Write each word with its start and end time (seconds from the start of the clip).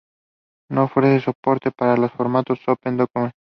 No 0.71 0.85
ofrece 0.85 1.19
soporte 1.23 1.69
para 1.69 1.95
los 1.95 2.11
formatos 2.13 2.59
OpenDocument. 2.67 3.33